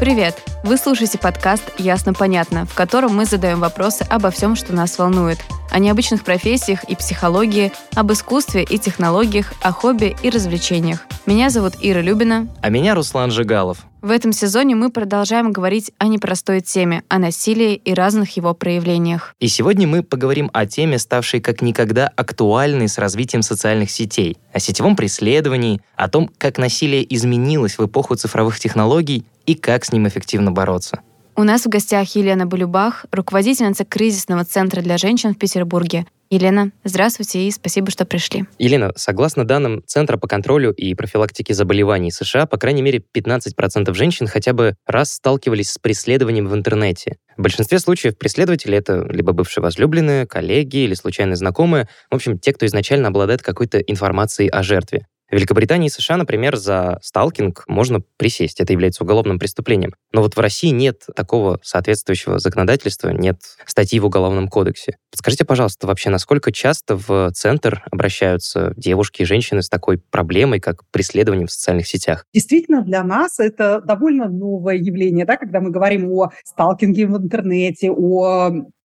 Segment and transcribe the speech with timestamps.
[0.00, 0.42] Привет!
[0.64, 5.36] Вы слушаете подкаст «Ясно-понятно», в котором мы задаем вопросы обо всем, что нас волнует.
[5.70, 11.06] О необычных профессиях и психологии, об искусстве и технологиях, о хобби и развлечениях.
[11.26, 12.48] Меня зовут Ира Любина.
[12.62, 13.84] А меня Руслан Жигалов.
[14.00, 19.34] В этом сезоне мы продолжаем говорить о непростой теме, о насилии и разных его проявлениях.
[19.38, 24.60] И сегодня мы поговорим о теме, ставшей как никогда актуальной с развитием социальных сетей, о
[24.60, 30.06] сетевом преследовании, о том, как насилие изменилось в эпоху цифровых технологий и как с ним
[30.06, 31.00] эффективно бороться.
[31.34, 36.06] У нас в гостях Елена Балюбах, руководительница кризисного центра для женщин в Петербурге.
[36.30, 38.44] Елена, здравствуйте и спасибо, что пришли.
[38.60, 44.28] Елена, согласно данным Центра по контролю и профилактике заболеваний США, по крайней мере, 15% женщин
[44.28, 47.16] хотя бы раз сталкивались с преследованием в интернете.
[47.36, 52.52] В большинстве случаев преследователи— это либо бывшие возлюбленные, коллеги или случайные знакомые, в общем, те,
[52.52, 55.06] кто изначально обладает какой-то информацией о жертве.
[55.30, 58.60] В Великобритании и США, например, за сталкинг можно присесть.
[58.60, 59.94] Это является уголовным преступлением.
[60.12, 64.96] Но вот в России нет такого соответствующего законодательства, нет статьи в Уголовном кодексе.
[65.12, 70.82] Подскажите, пожалуйста, вообще, насколько часто в центр обращаются девушки и женщины с такой проблемой, как
[70.90, 72.26] преследование в социальных сетях?
[72.34, 77.92] Действительно, для нас это довольно новое явление, да, когда мы говорим о сталкинге в интернете,
[77.92, 78.50] о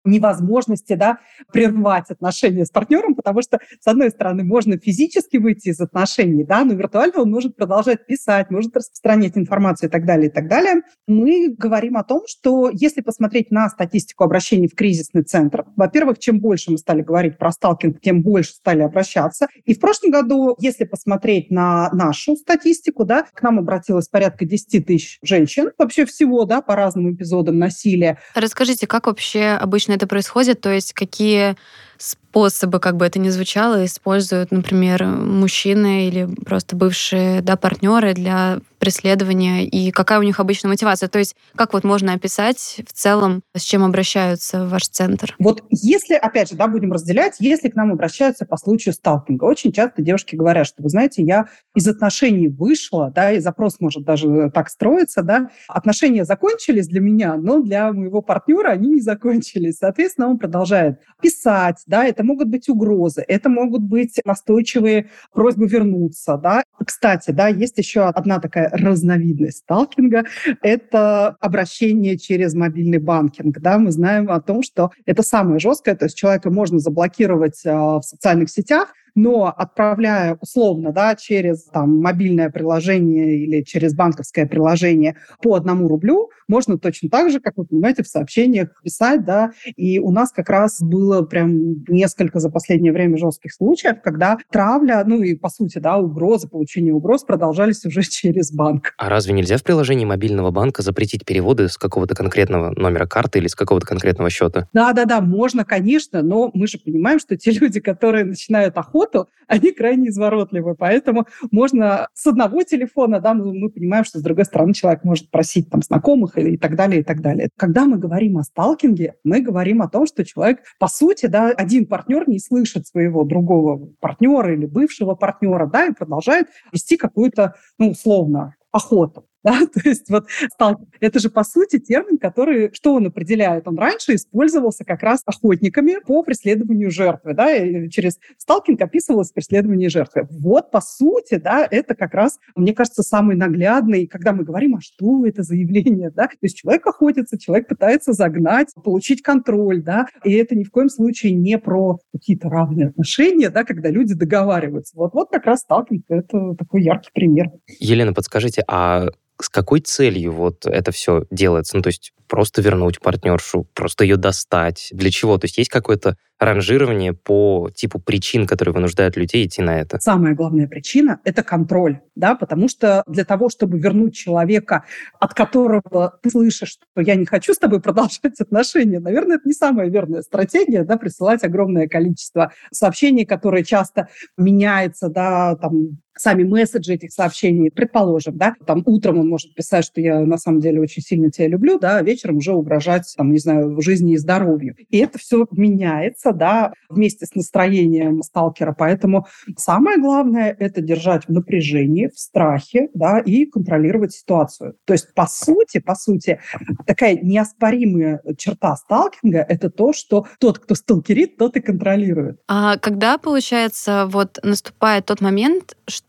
[0.06, 1.18] невозможности да,
[1.52, 6.64] прервать отношения с партнером, потому что, с одной стороны, можно физически выйти из отношений, да,
[6.64, 10.82] но виртуально он может продолжать писать, может распространять информацию и так далее, и так далее.
[11.06, 16.40] Мы говорим о том, что если посмотреть на статистику обращений в кризисный центр, во-первых, чем
[16.40, 19.48] больше мы стали говорить про сталкинг, тем больше стали обращаться.
[19.64, 24.86] И в прошлом году, если посмотреть на нашу статистику, да, к нам обратилось порядка 10
[24.86, 28.18] тысяч женщин, вообще всего, да, по разным эпизодам насилия.
[28.34, 31.56] Расскажите, как вообще обычно это происходит, то есть какие
[31.98, 38.58] способы, как бы это ни звучало, используют, например, мужчины или просто бывшие да, партнеры для
[38.78, 41.08] преследования, и какая у них обычно мотивация?
[41.08, 45.34] То есть как вот можно описать в целом, с чем обращаются в ваш центр?
[45.38, 49.72] Вот если, опять же, да, будем разделять, если к нам обращаются по случаю сталкинга, очень
[49.72, 54.50] часто девушки говорят, что, вы знаете, я из отношений вышла, да, и запрос может даже
[54.52, 59.78] так строиться, да, отношения закончились для меня, но для моего партнера они не закончились.
[59.78, 66.36] Соответственно, он продолжает писать, да, это могут быть угрозы, это могут быть настойчивые просьбы вернуться,
[66.36, 66.62] да.
[66.84, 70.24] Кстати, да, есть еще одна такая разновидность сталкинга,
[70.62, 76.04] это обращение через мобильный банкинг, да, мы знаем о том, что это самое жесткое, то
[76.06, 82.50] есть человека можно заблокировать э, в социальных сетях, но отправляя условно да, через там, мобильное
[82.50, 88.02] приложение или через банковское приложение по одному рублю, можно точно так же, как вы понимаете,
[88.02, 93.16] в сообщениях писать, да, и у нас как раз было прям несколько за последнее время
[93.16, 98.52] жестких случаев, когда травля, ну и по сути, да, угрозы, получение угроз продолжались уже через
[98.52, 98.92] банк.
[98.98, 103.48] А разве нельзя в приложении мобильного банка запретить переводы с какого-то конкретного номера карты или
[103.48, 104.68] с какого-то конкретного счета?
[104.72, 109.05] Да, да, да, можно, конечно, но мы же понимаем, что те люди, которые начинают охоту,
[109.06, 110.74] работу, они крайне изворотливы.
[110.74, 115.30] Поэтому можно с одного телефона, да, мы, мы понимаем, что с другой стороны человек может
[115.30, 117.48] просить там знакомых и, и так далее, и так далее.
[117.56, 121.86] Когда мы говорим о сталкинге, мы говорим о том, что человек, по сути, да, один
[121.86, 127.90] партнер не слышит своего другого партнера или бывшего партнера, да, и продолжает вести какую-то, ну,
[127.90, 129.26] условно, охоту.
[129.46, 129.60] Да?
[129.72, 133.68] То есть вот сталкинг– это же, по сути, термин, который, что он определяет?
[133.68, 137.32] Он раньше использовался как раз охотниками по преследованию жертвы.
[137.32, 137.54] Да?
[137.54, 140.26] И через сталкинг описывалось преследование жертвы.
[140.30, 144.80] Вот, по сути, да, это как раз, мне кажется, самый наглядный, когда мы говорим, а
[144.80, 146.10] что это за явление?
[146.10, 146.26] Да?
[146.26, 150.08] То есть человек охотится, человек пытается загнать, получить контроль, да?
[150.24, 154.96] и это ни в коем случае не про какие-то равные отношения, да, когда люди договариваются.
[154.96, 157.50] Вот, вот как раз сталкинг– это такой яркий пример.
[157.78, 159.06] Елена, подскажите, а
[159.40, 161.76] с какой целью вот это все делается?
[161.76, 164.88] Ну, то есть просто вернуть партнершу, просто ее достать.
[164.92, 165.38] Для чего?
[165.38, 169.98] То есть есть какое-то ранжирование по типу причин, которые вынуждают людей идти на это?
[170.00, 174.84] Самая главная причина– это контроль, да, потому что для того, чтобы вернуть человека,
[175.18, 179.54] от которого ты слышишь, что я не хочу с тобой продолжать отношения, наверное, это не
[179.54, 186.94] самая верная стратегия, да, присылать огромное количество сообщений, которые часто меняются, да, там, сами месседжи
[186.94, 191.02] этих сообщений, предположим, да, там утром он может писать, что я на самом деле очень
[191.02, 194.74] сильно тебя люблю, да, а вечером уже угрожать, там, не знаю, жизни и здоровью.
[194.90, 198.74] И это все меняется, да, вместе с настроением сталкера.
[198.76, 199.26] Поэтому
[199.56, 204.76] самое главное– это держать в напряжении, в страхе, да, и контролировать ситуацию.
[204.84, 206.40] То есть, по сути, по сути,
[206.86, 212.38] такая неоспоримая черта сталкинга– это то, что тот, кто сталкерит, тот и контролирует.
[212.48, 216.05] А когда, получается, вот наступает тот момент, что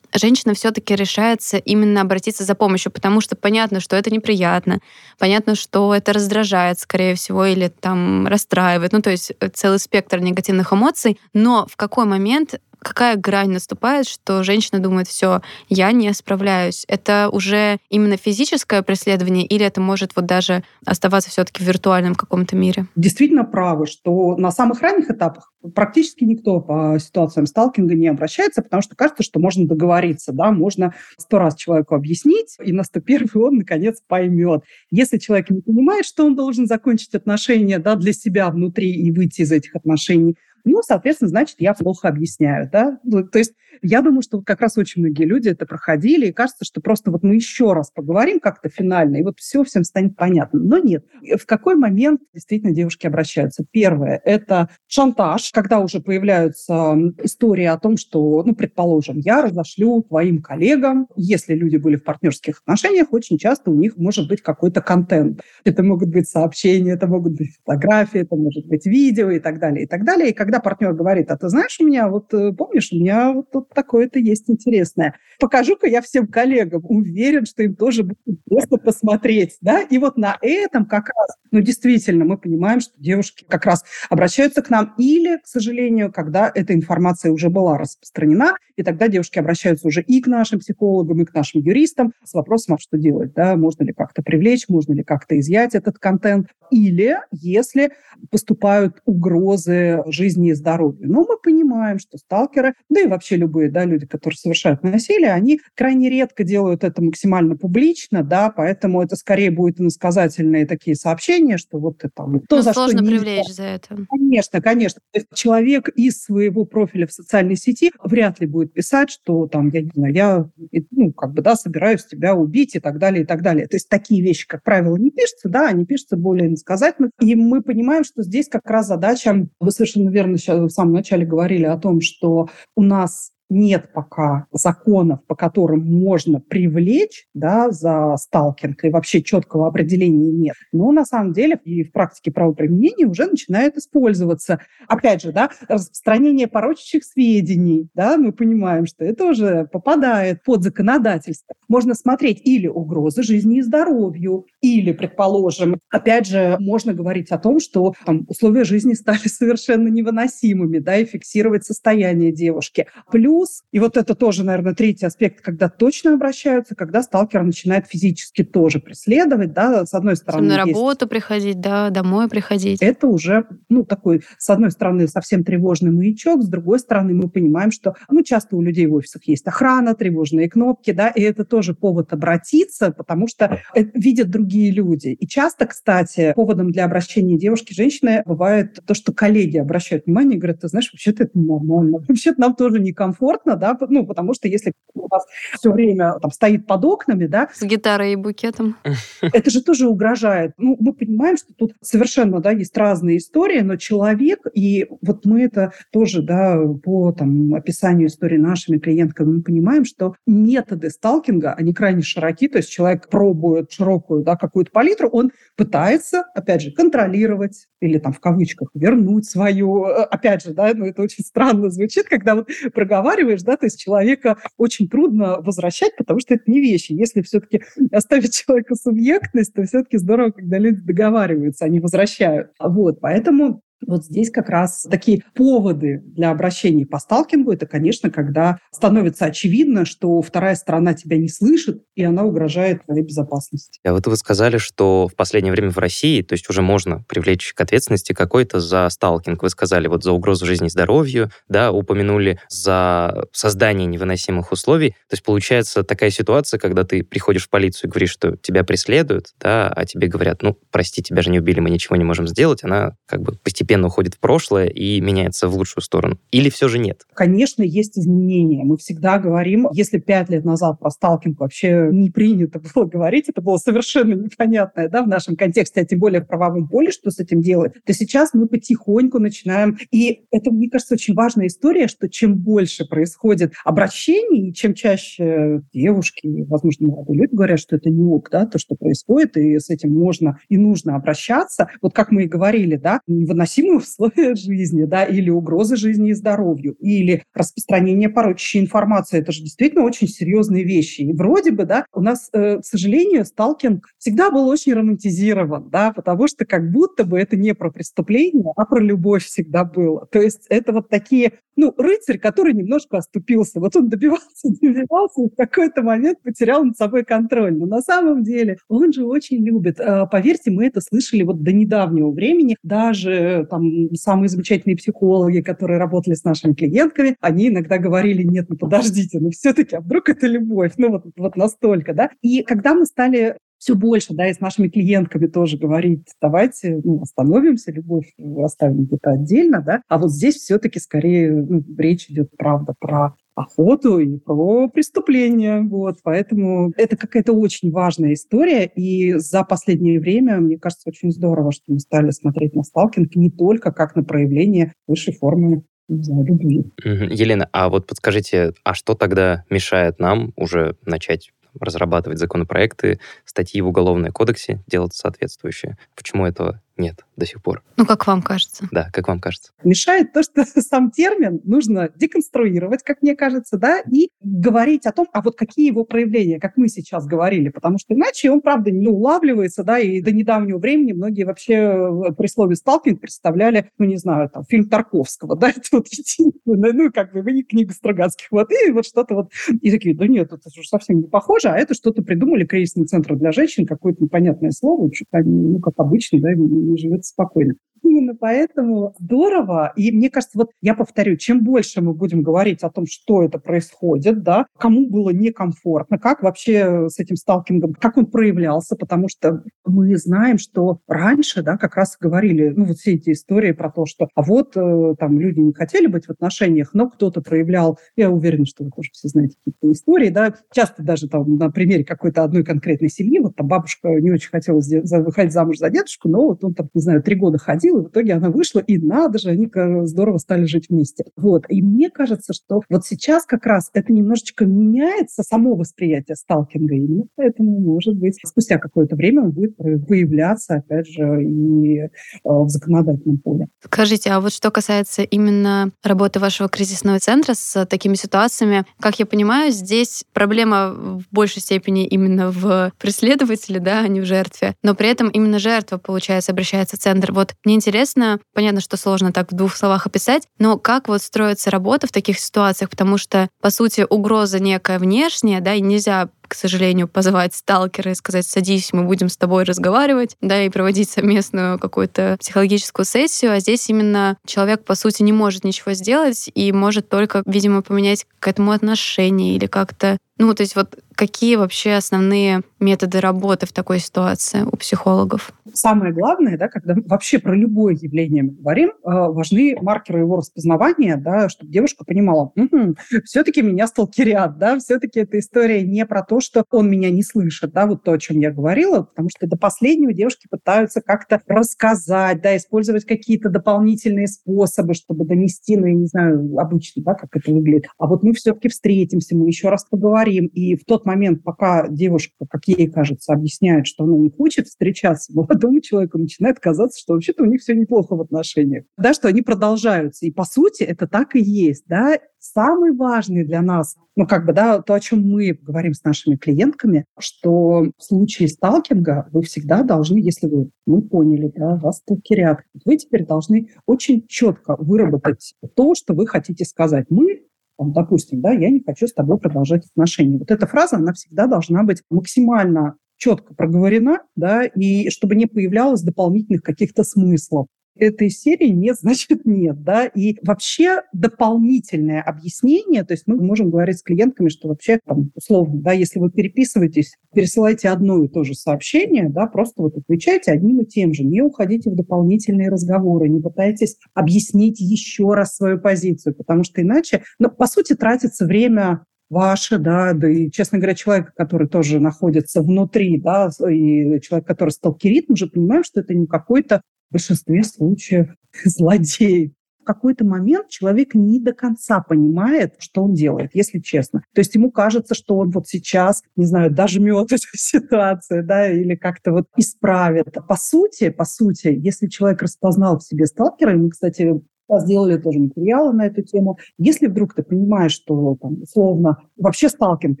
[0.14, 4.80] женщина все-таки решается именно обратиться за помощью, потому что понятно, что это неприятно,
[5.18, 10.18] понятно, что это раздражает, скорее всего, или там расстраивает, ну то есть э, целый спектр
[10.20, 16.12] негативных эмоций, но в какой момент какая грань наступает, что женщина думает, все, я не
[16.12, 16.84] справляюсь.
[16.88, 22.56] Это уже именно физическое преследование или это может вот даже оставаться все-таки в виртуальном каком-то
[22.56, 22.86] мире?
[22.96, 28.82] Действительно правы, что на самых ранних этапах практически никто по ситуациям сталкинга не обращается, потому
[28.82, 33.56] что кажется, что можно договориться, да, можно сто раз человеку объяснить, и на 101 он,
[33.56, 34.62] наконец, поймет.
[34.90, 39.42] Если человек не понимает, что он должен закончить отношения да, для себя внутри и выйти
[39.42, 42.98] из этих отношений, ну, соответственно, значит, я плохо объясняю, да.
[43.32, 43.52] То есть
[43.82, 47.22] я думаю, что как раз очень многие люди это проходили, и кажется, что просто вот
[47.22, 50.58] мы еще раз поговорим как-то финально, и вот все всем станет понятно.
[50.60, 51.04] Но нет.
[51.38, 53.64] В какой момент действительно девушки обращаются?
[53.70, 60.42] Первое– это шантаж, когда уже появляются истории о том, что, ну, предположим, я разошлю твоим
[60.42, 65.40] коллегам, если люди были в партнерских отношениях, очень часто у них может быть какой-то контент.
[65.64, 69.84] Это могут быть сообщения, это могут быть фотографии, это может быть видео и так далее,
[69.84, 70.30] и так далее.
[70.30, 73.50] И когда партнер говорит, а ты знаешь, у меня вот, э, помнишь, у меня вот
[73.50, 75.14] тут такое-то есть интересное.
[75.38, 76.82] Покажу-ка я всем коллегам.
[76.84, 79.56] Уверен, что им тоже будет интересно посмотреть.
[79.60, 79.80] Да?
[79.82, 84.62] И вот на этом как раз, ну, действительно, мы понимаем, что девушки как раз обращаются
[84.62, 89.86] к нам или, к сожалению, когда эта информация уже была распространена, и тогда девушки обращаются
[89.88, 93.56] уже и к нашим психологам, и к нашим юристам с вопросом, а что делать, да,
[93.56, 97.90] можно ли как-то привлечь, можно ли как-то изъять этот контент, или если
[98.30, 101.10] поступают угрозы жизни и здоровью.
[101.10, 105.60] Но мы понимаем, что сталкеры, да и вообще любые да, люди, которые совершают насилие, они
[105.74, 111.78] крайне редко делают это максимально публично, да, поэтому это скорее будет иносказательные такие сообщения, что
[111.78, 112.40] вот это там...
[112.40, 113.96] То, ну, за сложно что привлечь за это.
[114.10, 115.00] Конечно, конечно.
[115.12, 119.68] То есть человек из своего профиля в социальной сети вряд ли будет писать, что там,
[119.70, 120.50] я не знаю, я,
[120.90, 123.66] ну, как бы, да, собираюсь тебя убить и так далее, и так далее.
[123.66, 127.10] То есть такие вещи, как правило, не пишутся, да, они пишутся более иносказательно.
[127.20, 131.24] И мы понимаем, что здесь как раз задача, вы совершенно верно сейчас в самом начале
[131.24, 138.16] говорили о том, что у нас нет пока законов, по которым можно привлечь да, за
[138.16, 140.56] сталкинг, и вообще четкого определения нет.
[140.72, 144.60] Но на самом деле и в практике правоприменения уже начинает использоваться.
[144.86, 151.54] Опять же, да, распространение порочащих сведений, да, мы понимаем, что это уже попадает под законодательство.
[151.68, 157.60] Можно смотреть или угрозы жизни и здоровью, или, предположим, опять же, можно говорить о том,
[157.60, 162.86] что там, условия жизни стали совершенно невыносимыми, да, и фиксировать состояние девушки.
[163.10, 167.86] Плюс плюс, и вот это тоже, наверное, третий аспект, когда точно обращаются, когда сталкер начинает
[167.86, 170.48] физически тоже преследовать, да, с одной стороны.
[170.48, 171.10] На работу есть...
[171.10, 172.82] приходить, да, домой приходить.
[172.82, 177.70] Это уже, ну, такой, с одной стороны, совсем тревожный маячок, с другой стороны, мы понимаем,
[177.70, 181.74] что, ну, часто у людей в офисах есть охрана, тревожные кнопки, да, и это тоже
[181.74, 185.08] повод обратиться, потому что видят другие люди.
[185.08, 190.40] И часто, кстати, поводом для обращения девушки, женщины бывает то, что коллеги обращают внимание и
[190.40, 194.48] говорят, ты знаешь, вообще-то это нормально, вообще-то нам тоже некомфортно, комфортно, да, ну, потому что
[194.48, 197.48] если у вас все время там стоит под окнами, да.
[197.52, 198.76] С гитарой и букетом.
[199.20, 200.52] Это же тоже угрожает.
[200.58, 205.42] Ну, мы понимаем, что тут совершенно, да, есть разные истории, но человек, и вот мы
[205.42, 211.72] это тоже, да, по там описанию истории нашими клиентками, мы понимаем, что методы сталкинга, они
[211.74, 217.66] крайне широки, то есть человек пробует широкую, да, какую-то палитру, он пытается, опять же, контролировать
[217.80, 222.06] или там в кавычках вернуть свою, э, опять же, да, ну это очень странно звучит,
[222.08, 226.60] когда вот проговариваешь разговариваешь, да, то есть человека очень трудно возвращать, потому что это не
[226.60, 226.92] вещи.
[226.92, 232.50] Если все-таки оставить человека субъектность, то все-таки здорово, когда люди договариваются, они возвращают.
[232.60, 238.58] Вот, поэтому вот здесь как раз такие поводы для обращений по сталкингу, это, конечно, когда
[238.72, 243.80] становится очевидно, что вторая сторона тебя не слышит, и она угрожает твоей безопасности.
[243.84, 247.54] А вот вы сказали, что в последнее время в России, то есть уже можно привлечь
[247.54, 249.42] к ответственности какой-то за сталкинг.
[249.42, 254.90] Вы сказали вот за угрозу жизни и здоровью, да, упомянули за создание невыносимых условий.
[254.90, 259.28] То есть получается такая ситуация, когда ты приходишь в полицию и говоришь, что тебя преследуют,
[259.40, 262.64] да, а тебе говорят, ну, прости, тебя же не убили, мы ничего не можем сделать.
[262.64, 266.18] Она как бы постепенно постепенно уходит в прошлое и меняется в лучшую сторону?
[266.30, 267.02] Или все же нет?
[267.12, 268.64] Конечно, есть изменения.
[268.64, 273.42] Мы всегда говорим, если пять лет назад про сталкинг вообще не принято было говорить, это
[273.42, 277.18] было совершенно непонятное да, в нашем контексте, а тем более в правовом поле, что с
[277.18, 279.76] этим делать, то сейчас мы потихоньку начинаем.
[279.90, 286.46] И это, мне кажется, очень важная история, что чем больше происходит обращений, чем чаще девушки,
[286.48, 289.92] возможно, молодые люди говорят, что это не ок, да, то, что происходит, и с этим
[289.94, 291.68] можно и нужно обращаться.
[291.82, 296.10] Вот как мы и говорили, да, не выносить невыносимые условия жизни, да, или угрозы жизни
[296.10, 299.18] и здоровью, или распространение порочащей информации.
[299.18, 301.02] Это же действительно очень серьезные вещи.
[301.02, 305.92] И вроде бы, да, у нас, э, к сожалению, сталкинг всегда был очень романтизирован, да,
[305.92, 310.06] потому что как будто бы это не про преступление, а про любовь всегда было.
[310.10, 313.58] То есть это вот такие ну, рыцарь, который немножко оступился.
[313.58, 314.24] Вот он добивался,
[314.62, 317.58] добивался, и в какой-то момент потерял над собой контроль.
[317.58, 319.80] Но на самом деле он же очень любит.
[319.80, 322.56] А, поверьте, мы это слышали вот до недавнего времени.
[322.62, 328.56] Даже там самые замечательные психологи, которые работали с нашими клиентками, они иногда говорили, нет, ну
[328.56, 330.72] подождите, ну все-таки, а вдруг это любовь?
[330.76, 332.10] Ну вот, вот настолько, да?
[332.22, 337.02] И когда мы стали все больше, да, и с нашими клиентками тоже говорить, давайте ну,
[337.02, 342.74] остановимся, любовь оставим где-то отдельно, да, а вот здесь все-таки скорее ну, речь идет, правда,
[342.78, 345.62] про охоту и про преступление.
[345.62, 345.98] Вот.
[346.02, 348.66] Поэтому это какая-то очень важная история.
[348.66, 353.30] И за последнее время, мне кажется, очень здорово, что мы стали смотреть на сталкинг не
[353.30, 356.64] только как на проявление высшей формы любви.
[356.84, 363.68] Елена, а вот подскажите, а что тогда мешает нам уже начать разрабатывать законопроекты, статьи в
[363.68, 365.76] Уголовном кодексе, делать соответствующие.
[365.96, 367.62] Почему этого нет до сих пор.
[367.76, 368.68] Ну, как вам кажется?
[368.70, 369.52] Да, как вам кажется.
[369.64, 375.08] Мешает то, что сам термин нужно деконструировать, как мне кажется, да, и говорить о том,
[375.12, 378.86] а вот какие его проявления, как мы сейчас говорили, потому что иначе он, правда, не
[378.86, 384.30] улавливается, да, и до недавнего времени многие вообще при слове «сталкинг» представляли, ну, не знаю,
[384.30, 388.50] там, фильм Тарковского, да, это вот единственное, ну, как бы, вы не книгу Стругацких, вот,
[388.52, 391.74] и вот что-то вот, и такие, да нет, это же совсем не похоже, а это
[391.74, 396.30] что-то придумали, кризисный центр для женщин, какое-то непонятное слово, что-то, ну, как обычно, да,
[396.76, 397.54] живет спокойно.
[397.82, 399.72] Именно поэтому здорово.
[399.76, 403.38] И мне кажется, вот я повторю, чем больше мы будем говорить о том, что это
[403.38, 409.42] происходит, да, кому было некомфортно, как вообще с этим сталкингом, как он проявлялся, потому что
[409.64, 413.86] мы знаем, что раньше, да, как раз говорили, ну, вот все эти истории про то,
[413.86, 418.10] что а вот э, там люди не хотели быть в отношениях, но кто-то проявлял, я
[418.10, 422.24] уверена, что вы тоже все знаете какие-то истории, да, часто даже там на примере какой-то
[422.24, 424.60] одной конкретной семьи, вот там бабушка не очень хотела
[425.04, 427.84] выходить замуж за дедушку, но вот он там, не знаю, три года ходил, сил, и
[427.86, 429.48] в итоге она вышла, и надо же, они
[429.86, 431.04] здорово стали жить вместе.
[431.16, 431.44] Вот.
[431.48, 437.04] И мне кажется, что вот сейчас как раз это немножечко меняется, само восприятие сталкинга, и
[437.16, 441.88] поэтому, может быть, спустя какое-то время он будет появляться, опять же, и э,
[442.22, 443.48] в законодательном поле.
[443.64, 449.06] Скажите, а вот что касается именно работы вашего кризисного центра с такими ситуациями, как я
[449.06, 454.74] понимаю, здесь проблема в большей степени именно в преследователе, да, а не в жертве, но
[454.74, 457.12] при этом именно жертва, получается, обращается в центр.
[457.12, 461.50] Вот мне интересно, понятно, что сложно так в двух словах описать, но как вот строится
[461.50, 466.34] работа в таких ситуациях, потому что, по сути, угроза некая внешняя, да, и нельзя к
[466.34, 471.58] сожалению, позвать сталкера и сказать, садись, мы будем с тобой разговаривать, да, и проводить совместную
[471.58, 476.88] какую-то психологическую сессию, а здесь именно человек, по сути, не может ничего сделать и может
[476.88, 482.42] только, видимо, поменять к этому отношение или как-то ну, то есть вот какие вообще основные
[482.58, 485.32] методы работы в такой ситуации у психологов?
[485.54, 490.96] Самое главное, да, когда вообще про любое явление мы говорим, э, важны маркеры его распознавания,
[490.96, 496.18] да, чтобы девушка понимала, угу, все-таки меня сталкерят, да, все-таки эта история не про то,
[496.18, 499.36] что он меня не слышит, да, вот то, о чем я говорила, потому что до
[499.36, 505.86] последнего девушки пытаются как-то рассказать, да, использовать какие-то дополнительные способы, чтобы донести, ну, я не
[505.86, 507.66] знаю, обычно, да, как это выглядит.
[507.78, 511.68] А вот мы все-таки встретимся, мы еще раз поговорим, говорим, и в тот момент, пока
[511.68, 516.94] девушка, как ей кажется, объясняет, что она не хочет встречаться, молодому человеку начинает казаться, что
[516.94, 520.06] вообще-то у них все неплохо в отношениях, да, что они продолжаются.
[520.06, 521.98] И по сути это так и есть, да.
[522.20, 526.16] Самый важный для нас, ну как бы, да, то, о чем мы говорим с нашими
[526.16, 532.40] клиентками, что в случае сталкинга вы всегда должны, если вы, мы поняли, да, вас сталкерят,
[532.64, 536.86] вы теперь должны очень четко выработать то, что вы хотите сказать.
[536.90, 537.27] Мы
[537.58, 540.16] там, допустим, да, я не хочу с тобой продолжать отношения.
[540.16, 545.82] Вот эта фраза, она всегда должна быть максимально четко проговорена, да, и чтобы не появлялось
[545.82, 553.04] дополнительных каких-то смыслов этой серии нет, значит нет, да, и вообще дополнительное объяснение, то есть
[553.06, 558.02] мы можем говорить с клиентками, что вообще, там, условно, да, если вы переписываетесь, пересылайте одно
[558.04, 561.76] и то же сообщение, да, просто вот отвечайте одним и тем же, не уходите в
[561.76, 567.74] дополнительные разговоры, не пытайтесь объяснить еще раз свою позицию, потому что иначе, ну, по сути,
[567.74, 574.00] тратится время ваше, да, да и, честно говоря, человек, который тоже находится внутри, да, и
[574.00, 578.14] человек, который сталкерит, мы же понимаем, что это не какой-то в большинстве случаев
[578.44, 579.34] злодей.
[579.64, 584.02] какой-то момент человек не до конца понимает, что он делает, если честно.
[584.14, 588.74] То есть ему кажется, что он вот сейчас, не знаю, дожмет эту ситуацию, да, или
[588.76, 590.16] как-то вот исправит.
[590.26, 594.20] По сути, по сути, если человек распознал в себе сталкера, мы, кстати,
[594.56, 596.38] сделали тоже материалы на эту тему.
[596.58, 599.98] Если вдруг ты понимаешь, что там, условно, вообще сталкинг–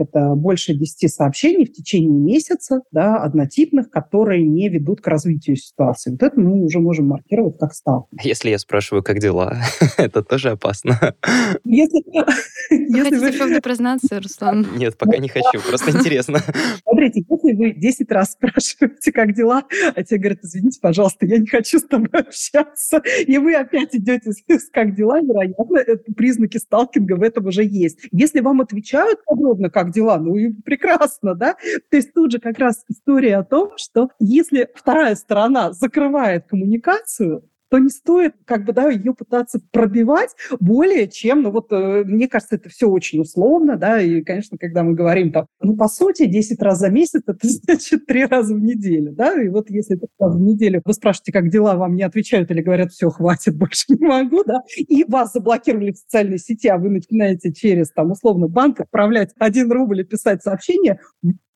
[0.00, 6.10] это больше 10 сообщений в течение месяца, да, однотипных, которые не ведут к развитию ситуации.
[6.10, 8.22] Вот это мы уже можем маркировать как сталкинг.
[8.22, 9.56] Если я спрашиваю, как дела,
[9.98, 11.14] это тоже опасно.
[11.64, 12.02] Если,
[12.70, 13.32] вы хотите вы...
[13.32, 14.66] правда признаться, Руслан?
[14.76, 16.38] Нет, пока не хочу, просто интересно.
[16.82, 21.46] Смотрите, если вы 10 раз спрашиваете, как дела, а тебе говорят, извините, пожалуйста, я не
[21.46, 24.32] хочу с тобой общаться, и вы опять идете
[24.72, 27.98] как дела, вероятно, это признаки сталкинга в этом уже есть.
[28.12, 31.56] Если вам отвечают подробно, как дела, ну и прекрасно, да?
[31.90, 37.48] То есть тут же как раз история о том, что если вторая сторона закрывает коммуникацию,
[37.68, 40.30] то не стоит как бы, да, ее пытаться пробивать
[40.60, 44.82] более чем, ну вот, э, мне кажется, это все очень условно, да, и, конечно, когда
[44.82, 48.60] мы говорим там, ну, по сути, 10 раз за месяц, это значит 3 раза в
[48.60, 52.50] неделю, да, и вот если раз в неделю вы спрашиваете, как дела, вам не отвечают
[52.50, 56.78] или говорят, все, хватит, больше не могу, да, и вас заблокировали в социальной сети, а
[56.78, 61.00] вы начинаете через, там, условно, банк отправлять 1 рубль и писать сообщение,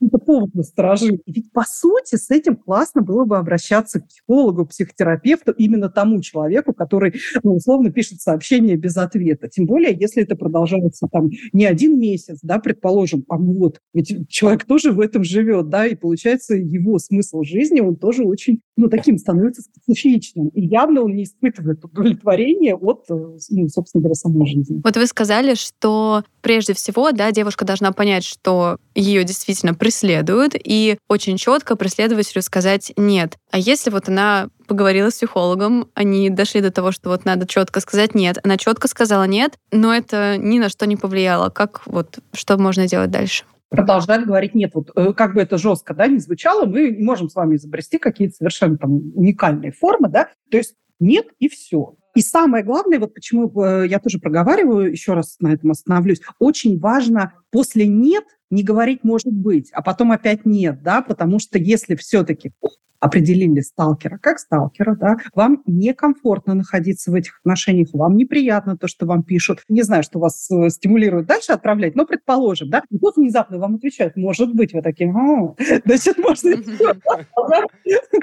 [0.00, 1.21] это повод насторожить.
[1.26, 6.21] И ведь, по сути, с этим классно было бы обращаться к психологу, психотерапевту, именно тому
[6.23, 9.49] человеку, который, ну, условно, пишет сообщение без ответа.
[9.49, 14.64] Тем более, если это продолжается там не один месяц, да, предположим, а вот, ведь человек
[14.64, 19.18] тоже в этом живет, да, и получается его смысл жизни, он тоже очень, ну, таким
[19.18, 20.49] становится специфичным.
[20.49, 23.14] И явно он не испытывает удовлетворения от, э,
[23.50, 24.80] ну, собственно говоря, самой жизни.
[24.82, 30.96] Вот вы сказали, что прежде всего, да, девушка должна понять, что ее действительно преследуют, и
[31.08, 33.37] очень четко преследователю сказать «нет».
[33.50, 37.80] А если вот она поговорила с психологом, они дошли до того, что вот надо четко
[37.80, 41.50] сказать «нет», она четко сказала «нет», но это ни на что не повлияло.
[41.50, 43.44] Как вот, что можно делать дальше?
[43.70, 44.72] Продолжать говорить нет.
[44.74, 47.98] Вот э, как бы это жестко да, не звучало, мы не можем с вами изобрести
[47.98, 51.94] какие-то совершенно там уникальные формы, да, то есть нет и все.
[52.14, 56.78] И самое главное, вот почему э, я тоже проговариваю, еще раз на этом остановлюсь, очень
[56.78, 61.95] важно после «нет» не говорить «может быть», а потом опять «нет», да, потому что если
[61.95, 62.52] все-таки
[63.00, 69.06] определили сталкера как сталкера, да, вам некомфортно находиться в этих отношениях, вам неприятно то, что
[69.06, 73.17] вам пишут, не знаю, что вас э, стимулирует дальше отправлять, но предположим, да, и тут
[73.17, 75.54] внезапно вам отвечают, может быть, вы такие, а,
[75.86, 76.56] значит, можно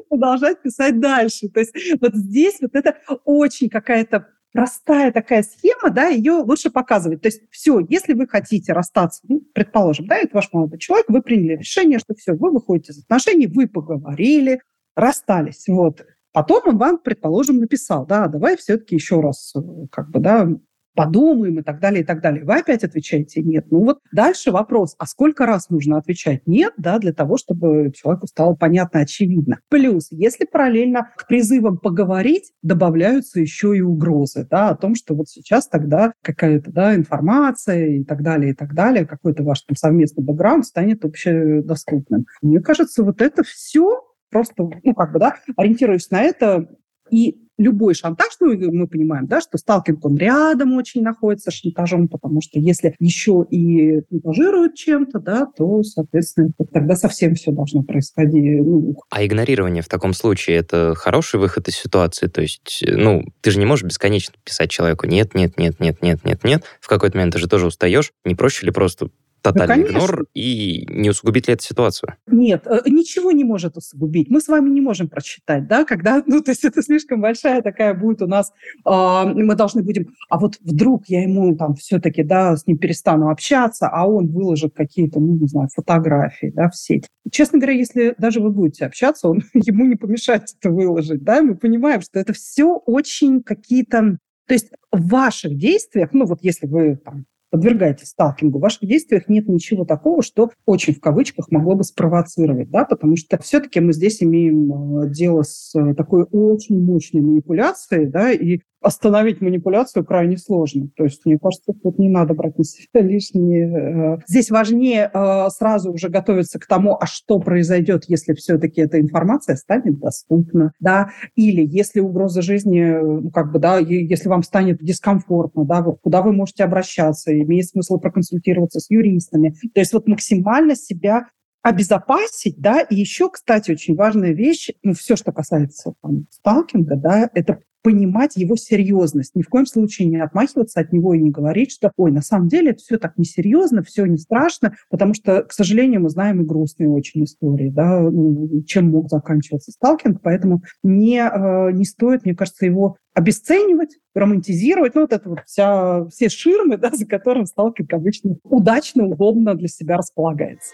[0.10, 1.50] продолжать писать дальше.
[1.50, 7.22] То есть вот здесь вот это очень какая-то простая такая схема, да, ее лучше показывать.
[7.22, 11.22] То есть все, если вы хотите расстаться, ну, предположим, да, это ваш молодой человек, вы
[11.22, 14.62] приняли решение, что все, вы выходите из отношений, вы поговорили,
[14.96, 16.04] расстались, вот.
[16.32, 19.60] Потом он вам, предположим, написал, да, давай все-таки еще раз, э,
[19.92, 20.50] как бы, да,
[20.98, 22.44] подумаем и так далее, и так далее.
[22.44, 23.68] Вы опять отвечаете «нет».
[23.70, 28.26] Ну вот дальше вопрос, а сколько раз нужно отвечать «нет», да, для того, чтобы человеку
[28.26, 29.60] стало понятно, очевидно.
[29.70, 35.30] Плюс, если параллельно к призывам поговорить добавляются еще и угрозы, да, о том, что вот
[35.30, 40.24] сейчас тогда какая-то, да, информация и так далее, и так далее, какой-то ваш там совместный
[40.24, 42.26] бэкграунд станет общедоступным.
[42.42, 46.68] Мне кажется, вот это все просто, ну, как бы, да, ориентируясь на это,
[47.10, 52.08] и любой шантаж, ну, мы понимаем, да, что сталкинг, он рядом очень находится с шантажом,
[52.08, 58.62] потому что если еще и шантажируют чем-то, да, то, соответственно, тогда совсем все должно происходить.
[58.64, 58.96] Ну.
[59.10, 62.28] А игнорирование в таком случае– это хороший выход из ситуации?
[62.28, 66.24] То есть, ну, ты же не можешь бесконечно писать человеку «нет, нет, нет, нет, нет,
[66.24, 66.64] нет, нет».
[66.80, 68.12] В какой-то момент ты же тоже устаешь.
[68.24, 69.10] Не проще ли просто
[69.42, 72.16] тотальный ну, игнор, и не усугубит ли это ситуацию?
[72.28, 74.30] Нет, э, ничего не может усугубить.
[74.30, 77.94] Мы с вами не можем прочитать, да, когда, ну, то есть это слишком большая такая
[77.94, 78.52] будет у нас,
[78.86, 83.30] э, мы должны будем, а вот вдруг я ему там все-таки, да, с ним перестану
[83.30, 87.08] общаться, а он выложит какие-то, ну, не знаю, фотографии, да, в сеть.
[87.32, 91.56] Честно говоря, если даже вы будете общаться, он ему не помешает это выложить, да, мы
[91.56, 96.96] понимаем, что это все очень какие-то то есть в ваших действиях, ну вот если вы
[96.96, 101.84] там, подвергаетесь сталкингу, в ваших действиях нет ничего такого, что очень в кавычках могло бы
[101.84, 107.22] спровоцировать, да, потому что все-таки мы здесь имеем э, дело с э, такой очень мощной
[107.22, 110.90] манипуляцией, да, и остановить манипуляцию крайне сложно.
[110.96, 114.18] То есть, мне кажется, тут не надо брать на себя лишнее.
[114.18, 114.18] Э.
[114.28, 115.12] Здесь важнее
[115.50, 121.10] сразу уже готовиться к тому, а что произойдет, если все-таки эта информация станет доступна, да,
[121.36, 126.22] или если угроза жизни, ну, как бы, да, если вам станет дискомфортно, да, вот куда
[126.22, 129.56] вы можете обращаться, имеет смысл проконсультироваться с юристами.
[129.74, 131.28] То есть вот максимально себя
[131.68, 137.30] обезопасить, да, и еще, кстати, очень важная вещь, ну, все, что касается там, сталкинга, да,
[137.34, 139.36] это понимать его серьезность.
[139.36, 142.48] Ни в коем случае не отмахиваться от него и не говорить, что, ой, на самом
[142.48, 146.46] деле это все так несерьезно, все не страшно, потому что, к сожалению, мы знаем и
[146.46, 152.36] грустные очень истории, да, ну, чем мог заканчиваться сталкинг, поэтому не, э, не стоит, мне
[152.36, 154.96] кажется, его обесценивать, романтизировать.
[154.96, 159.68] Ну, вот это вот вся, все ширмы, да, за которым сталкинг обычно удачно, удобно для
[159.68, 160.72] себя располагается.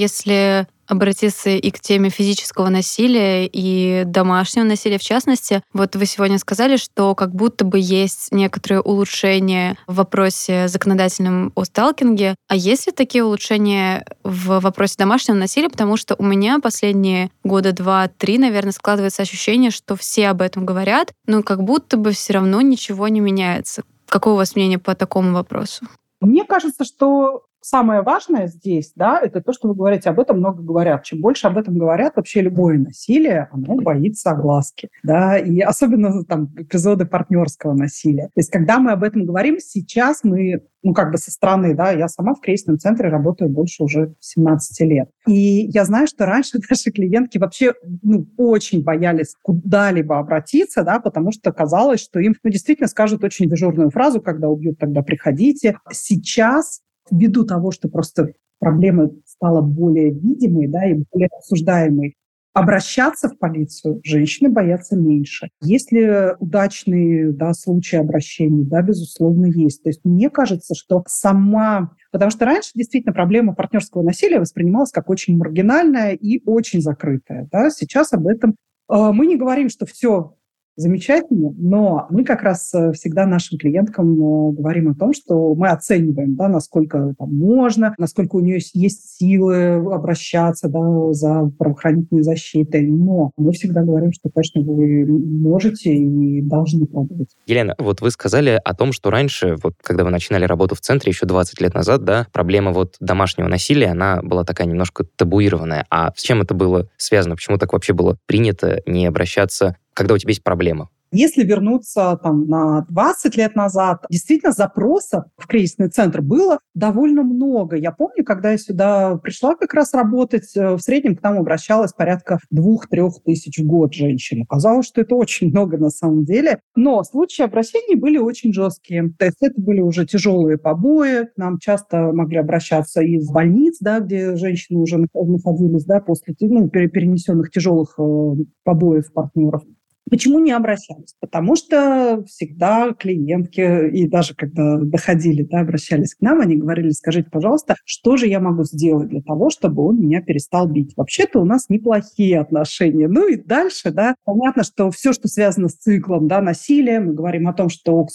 [0.00, 5.62] Если обратиться и к теме физического насилия и домашнего насилия в частности.
[5.74, 11.64] Вот вы сегодня сказали, что как будто бы есть некоторые улучшения в вопросе законодательном о
[11.64, 12.34] сталкинге.
[12.48, 15.68] А есть ли такие улучшения в вопросе домашнего насилия?
[15.68, 21.12] Потому что у меня последние года два-три, наверное, складывается ощущение, что все об этом говорят,
[21.26, 23.82] но как будто бы все равно ничего не меняется.
[24.08, 25.86] Какое у вас мнение по такому вопросу?
[26.20, 30.62] Мне кажется, что самое важное здесь, да, это то, что вы говорите, об этом много
[30.62, 31.04] говорят.
[31.04, 36.50] Чем больше об этом говорят, вообще любое насилие, оно боится огласки, да, и особенно там
[36.56, 38.26] эпизоды партнерского насилия.
[38.26, 41.92] То есть, когда мы об этом говорим, сейчас мы, ну, как бы со стороны, да,
[41.92, 45.10] я сама в кризисном центре работаю больше уже 17 лет.
[45.26, 51.32] И я знаю, что раньше наши клиентки вообще, ну, очень боялись куда-либо обратиться, да, потому
[51.32, 55.78] что казалось, что им, ну, действительно скажут очень дежурную фразу, когда убьют, тогда приходите.
[55.92, 62.16] Сейчас ввиду того, что просто проблема стала более видимой да, и более обсуждаемой,
[62.52, 65.50] обращаться в полицию женщины боятся меньше.
[65.62, 69.82] Если удачные да, случаи обращений, да, безусловно, есть.
[69.82, 71.92] То есть мне кажется, что сама...
[72.10, 77.48] Потому что раньше действительно проблема партнерского насилия воспринималась как очень маргинальная и очень закрытая.
[77.52, 77.70] Да?
[77.70, 78.56] Сейчас об этом
[78.92, 80.34] э, мы не говорим, что все
[80.80, 85.68] замечательно, но мы как раз э, всегда нашим клиенткам э, говорим о том, что мы
[85.68, 92.86] оцениваем, да, насколько там можно, насколько у нее есть силы обращаться да, за правоохранительной защитой,
[92.86, 97.36] но мы всегда говорим, что, конечно, вы можете и должны пробовать.
[97.46, 101.10] Елена, вот вы сказали о том, что раньше, вот когда вы начинали работу в центре
[101.10, 105.86] еще 20 лет назад, да, проблема вот домашнего насилия, она была такая немножко табуированная.
[105.90, 107.36] А с чем это было связано?
[107.36, 110.88] Почему так вообще было принято не обращаться когда у тебя есть проблема?
[111.12, 117.76] Если вернуться там, на 20 лет назад, действительно запросов в кризисный центр было довольно много.
[117.76, 121.92] Я помню, когда я сюда пришла как раз работать, э, в среднем к нам обращалось
[121.92, 124.46] порядка 2-3 тысяч в год женщин.
[124.46, 126.60] Казалось, что это очень много на самом деле.
[126.76, 129.12] Но случаи обращений были очень жесткие.
[129.18, 131.24] То есть это были уже тяжелые побои.
[131.24, 136.68] К нам часто могли обращаться из больниц, да, где женщины уже находились да, после ну,
[136.68, 139.62] перенесенных тяжелых э, побоев партнеров.
[140.08, 141.14] Почему не обращались?
[141.20, 147.30] Потому что всегда клиентки, и даже когда доходили, да, обращались к нам, они говорили, скажите,
[147.30, 150.94] пожалуйста, что же я могу сделать для того, чтобы он меня перестал бить?
[150.96, 153.06] Вообще-то у нас неплохие отношения.
[153.06, 157.46] Ну и дальше, да, понятно, что все, что связано с циклом да, насилия, мы говорим
[157.48, 158.06] о том, что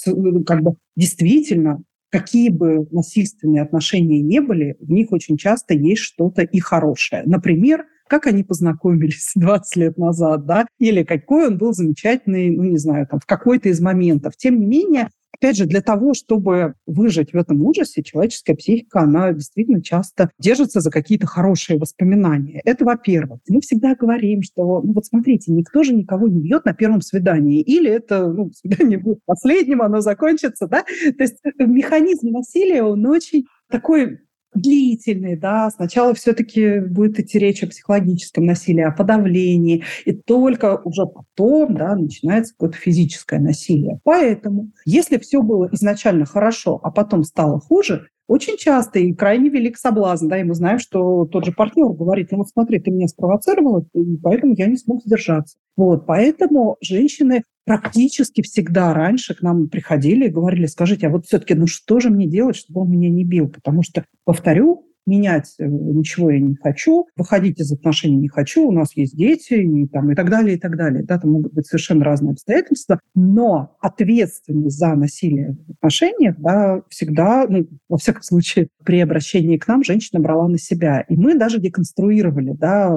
[0.46, 6.44] как бы действительно какие бы насильственные отношения не были, в них очень часто есть что-то
[6.44, 7.24] и хорошее.
[7.26, 12.78] Например, как они познакомились 20 лет назад, да, или какой он был замечательный, ну, не
[12.78, 14.36] знаю, там, в какой-то из моментов.
[14.38, 19.34] Тем не менее, Опять же, для того, чтобы выжить в этом ужасе, человеческая психика, она
[19.34, 22.62] действительно часто держится за какие-то хорошие воспоминания.
[22.64, 23.42] Это во-первых.
[23.50, 27.62] Мы всегда говорим, что, ну вот смотрите, никто же никого не бьет на первом свидании.
[27.62, 30.84] Или это ну, свидание будет последним, оно закончится, да?
[30.84, 34.20] То есть э, механизм насилия, он очень такой
[34.56, 41.06] длительный, да, сначала все-таки будет идти речь о психологическом насилии, о подавлении, и только уже
[41.06, 44.00] потом, да, начинается какое-то физическое насилие.
[44.04, 49.78] Поэтому, если все было изначально хорошо, а потом стало хуже, очень часто и крайне велик
[49.78, 53.08] соблазн, да, и мы знаем, что тот же партнер говорит, ну вот смотри, ты меня
[53.08, 55.58] спровоцировала, и поэтому я не смог сдержаться.
[55.78, 61.56] Вот, поэтому женщины практически всегда раньше к нам приходили и говорили, скажите, а вот все-таки,
[61.56, 63.50] ну что же мне делать, чтобы он меня не бил?
[63.50, 68.72] Потому что, повторю, менять э, ничего я не хочу, выходить из отношений не хочу, у
[68.72, 71.04] нас есть дети и, там, и так далее, и так далее.
[71.04, 77.46] Да, там могут быть совершенно разные обстоятельства, но ответственность за насилие в отношениях да, всегда,
[77.48, 81.02] ну, во всяком случае, при обращении к нам женщина брала на себя.
[81.08, 82.96] И мы даже деконструировали да,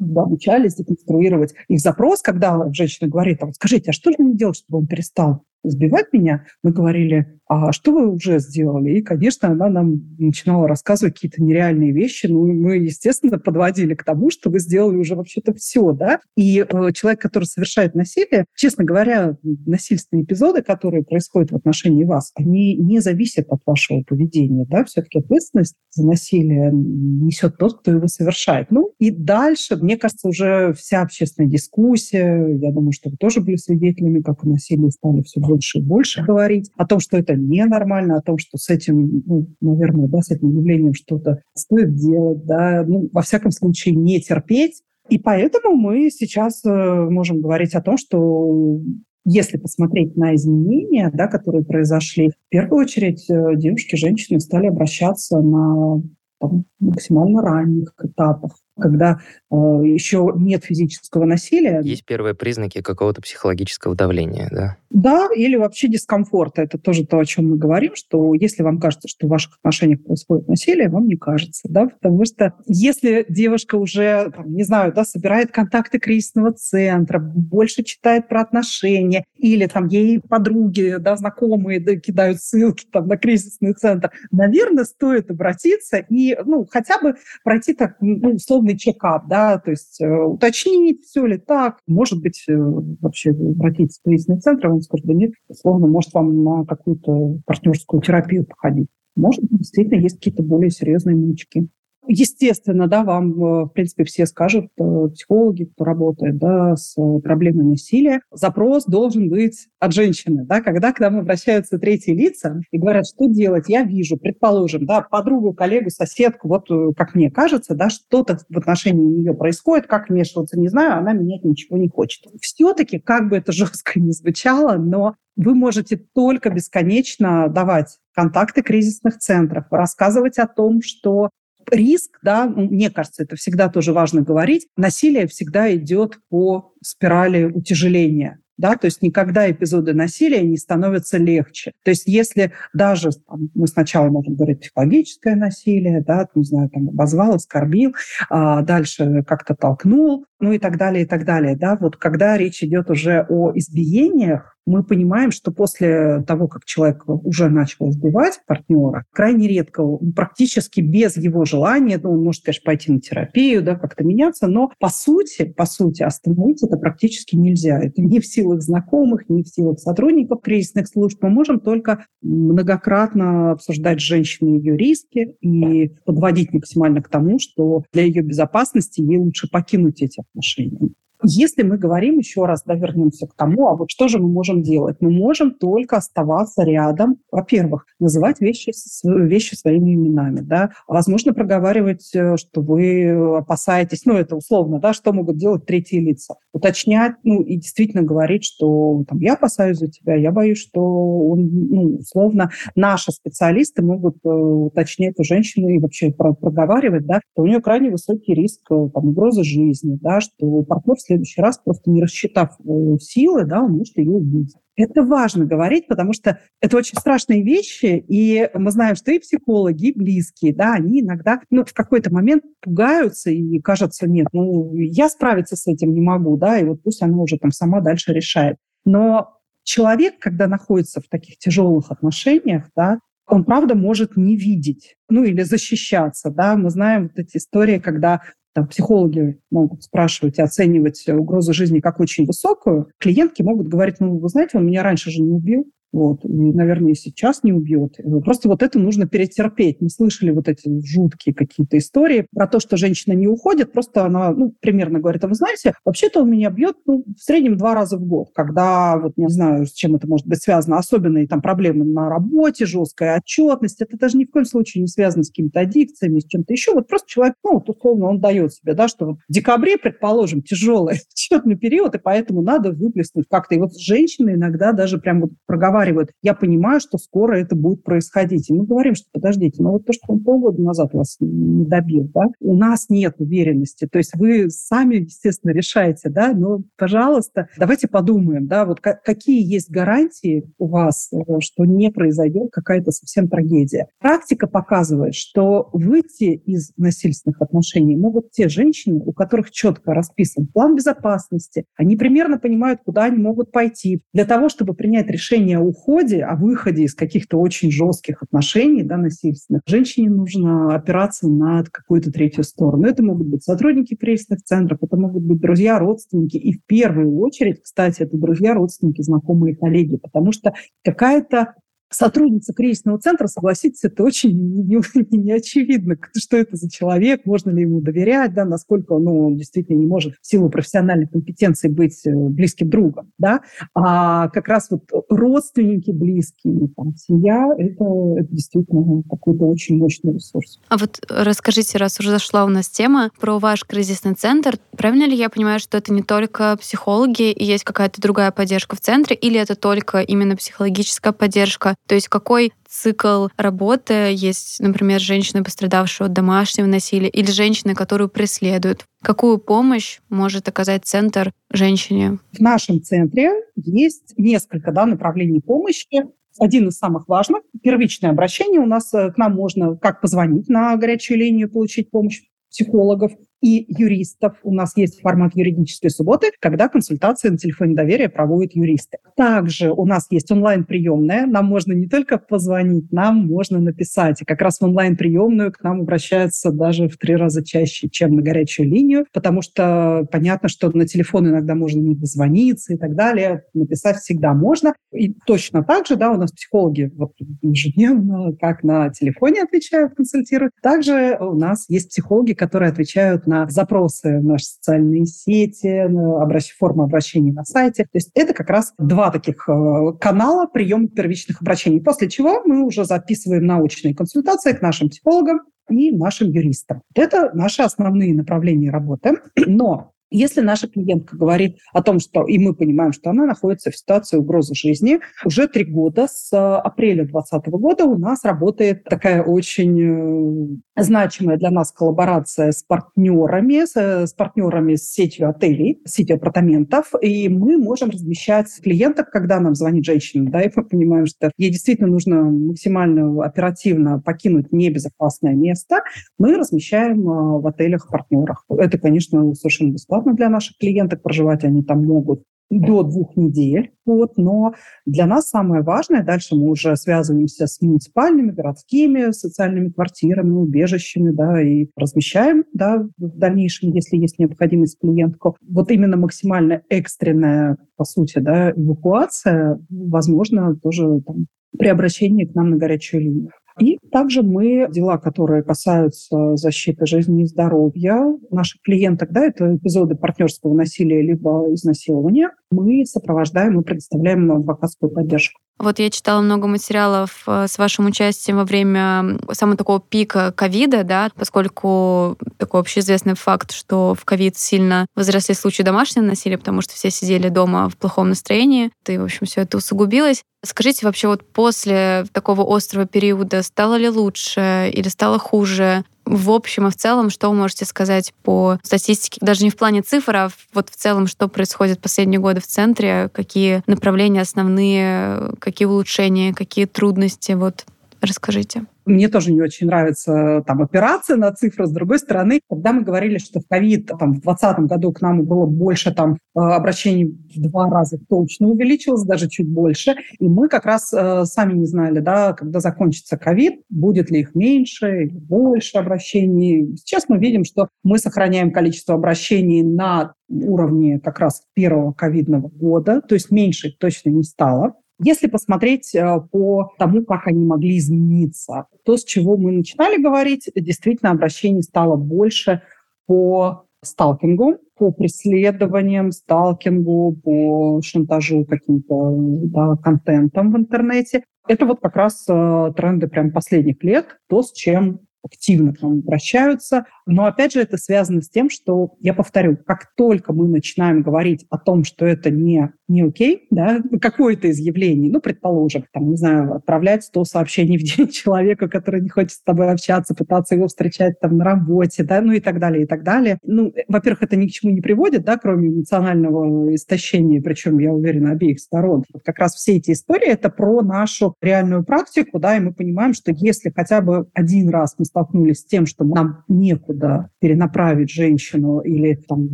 [0.00, 4.56] обучались деконструировать их запрос, когда женщина говорит, а вот скажите, а что же мне делать,
[4.56, 8.98] чтобы он перестал сбивать меня, мы говорили, а что вы уже сделали?
[8.98, 12.26] И, конечно, она нам начинала рассказывать какие-то нереальные вещи.
[12.26, 16.20] Ну, мы, естественно, подводили к тому, что вы сделали уже вообще-то все, да?
[16.36, 22.30] И э, человек, который совершает насилие, честно говоря, насильственные эпизоды, которые происходят в отношении вас,
[22.36, 24.84] они не зависят от вашего поведения, да?
[24.84, 28.70] Все-таки ответственность за насилие несет тот, кто его совершает.
[28.70, 33.56] Ну, и дальше, мне кажется, уже вся общественная дискуссия, я думаю, что вы тоже были
[33.56, 38.16] свидетелями, как о насилии стали все больше и больше говорить, о том, что это ненормально,
[38.16, 42.84] о том, что с этим, ну, наверное, да, с этим явлением что-то стоит делать, да,
[42.86, 44.82] ну, во всяком случае, не терпеть.
[45.08, 46.70] И поэтому мы сейчас э,
[47.10, 48.80] можем говорить о том, что
[49.24, 55.40] если посмотреть на изменения, да, которые произошли, в первую очередь э, девушки, женщины стали обращаться
[55.40, 56.02] на
[56.40, 61.80] там, максимально ранних этапах когда э, еще нет физического насилия.
[61.82, 64.76] Есть первые признаки какого-то психологического давления, да?
[64.90, 66.62] Да, или вообще дискомфорта.
[66.62, 70.02] Это тоже то, о чем мы говорим, что если вам кажется, что в ваших отношениях
[70.02, 75.04] происходит насилие, вам не кажется, да, потому что если девушка уже, там, не знаю, да,
[75.04, 81.96] собирает контакты кризисного центра, больше читает про отношения, или там ей подруги, да, знакомые да,
[81.96, 87.14] кидают ссылки там на кризисный центр, наверное, стоит обратиться и, ну, хотя бы
[87.44, 91.78] пройти так, ну, условно полный чекап, да, то есть э, уточнить, все ли так.
[91.86, 96.42] Может быть, э, вообще обратиться в кризисный центр, он скажет, да нет, условно, может вам
[96.42, 98.88] на какую-то партнерскую терапию походить.
[99.16, 101.68] Может, действительно есть какие-то более серьезные мучки.
[102.06, 107.64] Естественно, да, вам, э, в принципе, все скажут, э, психологи, кто работает да, с проблемой
[107.64, 110.44] насилия, запрос должен быть от женщины.
[110.44, 115.02] Да, когда к нам обращаются третьи лица и говорят, что делать, я вижу, предположим, да,
[115.02, 120.08] подругу, коллегу, соседку, вот э, как мне кажется, да, что-то в отношении нее происходит, как
[120.08, 122.24] вмешиваться, не знаю, она менять ничего не хочет.
[122.40, 129.18] Все-таки, как бы это жестко не звучало, но вы можете только бесконечно давать контакты кризисных
[129.18, 131.30] центров, рассказывать о том, что
[131.70, 138.40] риск, да, мне кажется, это всегда тоже важно говорить, насилие всегда идет по спирали утяжеления
[138.60, 141.72] да, то есть никогда эпизоды насилия не становятся легче.
[141.82, 146.88] То есть если даже там, мы сначала можем говорить психологическое насилие, да, не знаю, там
[146.90, 147.94] обозвал, оскорбил,
[148.28, 152.62] а дальше как-то толкнул, ну и так далее, и так далее, да, вот когда речь
[152.62, 159.04] идет уже о избиениях, мы понимаем, что после того, как человек уже начал избивать партнера,
[159.12, 164.04] крайне редко, практически без его желания, ну, он может, конечно, пойти на терапию, да, как-то
[164.04, 167.80] меняться, но по сути, по сути, остановить это практически нельзя.
[167.80, 171.22] Это не в силах знакомых, не в силах сотрудников кризисных служб.
[171.22, 177.84] Мы можем только многократно обсуждать с женщиной ее риски и подводить максимально к тому, что
[177.92, 180.90] для ее безопасности ей лучше покинуть эти отношения.
[181.22, 184.62] Если мы говорим еще раз, да, вернемся к тому, а вот что же мы можем
[184.62, 184.96] делать?
[185.00, 187.18] Мы можем только оставаться рядом.
[187.30, 188.72] Во-первых, называть вещи,
[189.04, 190.70] вещи своими именами, да.
[190.88, 196.36] Возможно, проговаривать, э, что вы опасаетесь, ну, это условно, да, что могут делать третьи лица.
[196.52, 201.48] Уточнять, ну, и действительно говорить, что там, я опасаюсь за тебя, я боюсь, что он,
[201.52, 207.46] ну, условно, наши специалисты могут э, уточнять у женщины и вообще проговаривать, да, что у
[207.46, 212.02] нее крайне высокий риск э, там, угрозы жизни, да, что партнер следующий раз, просто не
[212.02, 214.54] рассчитав э, силы, да, он может ее убить.
[214.76, 219.88] Это важно говорить, потому что это очень страшные вещи, и мы знаем, что и психологи,
[219.88, 225.08] и близкие, да, они иногда ну, в какой-то момент пугаются и кажется, нет, ну, я
[225.08, 228.56] справиться с этим не могу, да, и вот пусть она уже там сама дальше решает.
[228.84, 235.24] Но человек, когда находится в таких тяжелых отношениях, да, он, правда, может не видеть, ну
[235.24, 236.56] или защищаться, да.
[236.56, 242.00] Мы знаем вот эти истории, когда там, психологи могут спрашивать и оценивать угрозу жизни как
[242.00, 246.24] очень высокую, клиентки могут говорить, ну, вы знаете, он меня раньше же не убил, вот.
[246.24, 247.96] И, наверное, и сейчас не убьет.
[248.24, 249.78] Просто вот это нужно перетерпеть.
[249.80, 254.30] Мы слышали вот эти жуткие какие-то истории про то, что женщина не уходит, просто она,
[254.30, 257.96] ну, примерно говорит, а вы знаете, вообще-то он меня бьет, ну, в среднем два раза
[257.96, 261.84] в год, когда, вот не знаю, с чем это может быть связано, особенные там проблемы
[261.84, 266.20] на работе, жесткая отчетность, это даже ни в коем случае не связано с какими-то аддикциями,
[266.20, 266.72] с чем-то еще.
[266.72, 270.42] Вот просто человек, ну, вот условно, он дает себе, да, что вот в декабре, предположим,
[270.42, 273.56] тяжелый отчетный период, и поэтому надо выплеснуть как-то.
[273.56, 277.82] И вот женщины иногда даже прям вот проговаривают проговаривают, я понимаю, что скоро это будет
[277.82, 278.50] происходить.
[278.50, 282.10] И мы говорим, что подождите, ну вот то, что он полгода назад вас не добил,
[282.14, 283.86] да, у нас нет уверенности.
[283.90, 289.70] То есть вы сами, естественно, решаете, да, но, пожалуйста, давайте подумаем, да, вот какие есть
[289.70, 293.88] гарантии у вас, э, что не произойдет какая-то совсем трагедия.
[294.00, 300.76] Практика показывает, что выйти из насильственных отношений могут те женщины, у которых четко расписан план
[300.76, 304.02] безопасности, они примерно понимают, куда они могут пойти.
[304.12, 308.96] Для того, чтобы принять решение о уходе, о выходе из каких-то очень жестких отношений, да,
[308.96, 312.86] насильственных, женщине нужно опираться на какую-то третью сторону.
[312.86, 316.36] Это могут быть сотрудники кризисных центров, это могут быть друзья, родственники.
[316.36, 320.52] И в первую очередь, кстати, это друзья, родственники, знакомые коллеги, потому что
[320.84, 321.54] какая-то
[321.90, 327.80] сотрудница кризисного центра, согласитесь, это очень неочевидно, не что это за человек, можно ли ему
[327.80, 332.70] доверять, да, насколько ну, он действительно не может в силу профессиональной компетенции быть э, близким
[332.70, 333.10] другом.
[333.18, 333.40] Да?
[333.74, 337.84] А как раз вот родственники близкие, там, семья, это,
[338.18, 340.60] это действительно какой-то очень мощный ресурс.
[340.68, 345.16] А вот расскажите, раз уже зашла у нас тема про ваш кризисный центр, правильно ли
[345.16, 349.38] я понимаю, что это не только психологи и есть какая-то другая поддержка в центре, или
[349.38, 351.74] это только именно психологическая поддержка?
[351.86, 358.08] То есть какой цикл работы есть, например, женщина, пострадавшая от домашнего насилия, или женщина, которую
[358.08, 358.84] преследуют.
[359.02, 362.18] Какую помощь может оказать центр женщине?
[362.32, 366.06] В нашем центре есть несколько да, направлений помощи.
[366.38, 368.60] Один из самых важных– первичное обращение.
[368.60, 373.64] У нас э, к нам можно как позвонить на горячую линию, получить помощь психологов, и
[373.68, 374.36] юристов.
[374.42, 378.98] У нас есть формат юридической субботы, когда консультации на телефоне доверия проводят юристы.
[379.16, 381.26] Также у нас есть онлайн-приемная.
[381.26, 384.22] Нам можно не только позвонить, нам можно написать.
[384.22, 388.22] И как раз в онлайн-приемную к нам обращаются даже в три раза чаще, чем на
[388.22, 393.44] горячую линию, потому что понятно, что на телефон иногда можно не дозвониться и так далее.
[393.54, 394.74] Написать всегда можно.
[394.92, 400.52] И точно так же, да, у нас психологи вот ежедневно, как на телефоне отвечают, консультируют.
[400.62, 406.56] Также у нас есть психологи, которые отвечают на запросы в наши социальные сети, обращ...
[406.58, 407.84] форма обращений на сайте.
[407.84, 411.80] То есть это как раз два таких э, канала приема первичных обращений.
[411.80, 415.40] После чего мы уже записываем научные консультации к нашим психологам
[415.70, 416.82] и нашим юристам.
[416.94, 419.18] Это наши основные направления работы.
[419.36, 423.76] Но если наша клиентка говорит о том, что, и мы понимаем, что она находится в
[423.76, 430.58] ситуации угрозы жизни, уже три года, с апреля 2020 года у нас работает такая очень
[430.76, 436.16] э, значимая для нас коллаборация с партнерами, с, с партнерами с сетью отелей, с сетью
[436.16, 441.30] апартаментов, и мы можем размещать клиенток, когда нам звонит женщина, да, и мы понимаем, что
[441.36, 445.82] ей действительно нужно максимально оперативно покинуть небезопасное место,
[446.18, 448.44] мы размещаем э, в отелях-партнерах.
[448.48, 453.70] Это, конечно, совершенно бесплатно бесплатно для наших клиенток, проживать они там могут до двух недель.
[453.86, 460.30] Вот, но для нас самое важное, дальше мы уже связываемся с муниципальными, городскими социальными квартирами,
[460.30, 465.36] убежищами, да, и размещаем, да, в дальнейшем, если есть необходимость клиентку.
[465.48, 472.50] Вот именно максимально экстренная, по сути, да, эвакуация, возможно, тоже там, при обращении к нам
[472.50, 473.30] на горячую линию.
[473.58, 479.96] И также мы дела, которые касаются защиты жизни и здоровья наших клиенток, да, это эпизоды
[479.96, 485.40] партнерского насилия либо изнасилования, мы сопровождаем и предоставляем адвокатскую поддержку.
[485.60, 490.84] Вот я читала много материалов э, с вашим участием во время самого такого пика ковида,
[490.84, 496.72] да, поскольку такой общеизвестный факт, что в ковид сильно возросли случаи домашнего насилия, потому что
[496.72, 500.22] все сидели дома в плохом настроении, и, в общем, все это усугубилось.
[500.42, 505.84] Скажите, вообще вот после такого острого периода стало ли лучше или стало хуже?
[506.10, 509.82] В общем и в целом, что вы можете сказать по статистике, даже не в плане
[509.82, 515.66] цифр, а вот в целом, что происходит последние годы в центре, какие направления основные, какие
[515.66, 517.64] улучшения, какие трудности, вот
[518.00, 518.64] расскажите.
[518.90, 521.66] Мне тоже не очень нравится там операция на цифры.
[521.66, 525.24] С другой стороны, когда мы говорили, что в ковид там, в 2020 году к нам
[525.24, 529.94] было больше там э, обращений в два раза точно увеличилось, даже чуть больше.
[530.18, 534.34] И мы как раз э, сами не знали, да, когда закончится ковид, будет ли их
[534.34, 536.76] меньше или больше обращений.
[536.76, 543.00] Сейчас мы видим, что мы сохраняем количество обращений на уровне как раз первого ковидного года,
[543.00, 544.74] то есть меньше точно не стало.
[545.02, 550.50] Если посмотреть э, по тому, как они могли измениться, то, с чего мы начинали говорить,
[550.54, 552.62] действительно обращений стало больше
[553.06, 561.24] по сталкингу, по преследованиям, сталкингу, по шантажу каким-то да, контентом в интернете.
[561.48, 566.00] Это вот как раз э, тренды прям последних лет, то, с чем активно к нам
[566.00, 566.84] обращаются.
[567.10, 571.44] Но опять же это связано с тем, что, я повторю, как только мы начинаем говорить
[571.50, 576.16] о том, что это не, не окей, да, какое-то из явлений, ну, предположим, там, не
[576.16, 580.68] знаю, отправлять 100 сообщений в день человеку, который не хочет с тобой общаться, пытаться его
[580.68, 583.38] встречать там на работе, да, ну и так далее, и так далее.
[583.42, 588.32] Ну, во-первых, это ни к чему не приводит, да, кроме эмоционального истощения, причем, я уверена,
[588.32, 589.04] обеих сторон.
[589.12, 593.14] Вот как раз все эти истории— это про нашу реальную практику, да, и мы понимаем,
[593.14, 596.99] что если хотя бы один раз мы столкнулись с тем, что нам некуда
[597.40, 599.48] перенаправить женщину или там,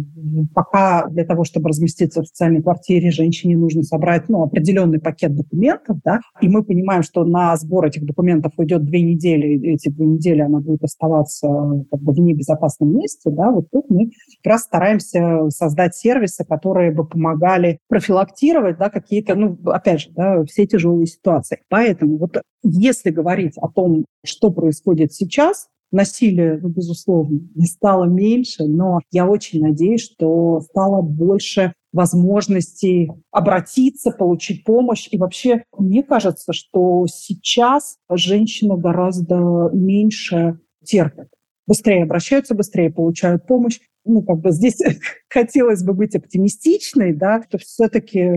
[0.54, 5.98] пока для того, чтобы разместиться в социальной квартире, женщине нужно собрать ну, определенный пакет документов,
[6.04, 10.06] да, и мы понимаем, что на сбор этих документов уйдет две недели, и эти две
[10.06, 11.48] недели она будет оставаться
[11.90, 14.06] как бы в небезопасном месте, да, вот тут мы
[14.42, 20.44] как раз стараемся создать сервисы, которые бы помогали профилактировать да, какие-то, ну, опять же, да,
[20.44, 21.58] все тяжелые ситуации.
[21.68, 28.64] Поэтому вот если говорить о том, что происходит сейчас, насилие, ну, безусловно, не стало меньше,
[28.64, 35.08] но я очень надеюсь, что стало больше возможностей обратиться, получить помощь.
[35.10, 41.28] И вообще, мне кажется, что сейчас женщины гораздо меньше терпят.
[41.66, 43.80] Быстрее обращаются, быстрее получают помощь.
[44.04, 44.78] Ну, как бы здесь
[45.28, 48.30] хотелось бы быть оптимистичной, да, что все-таки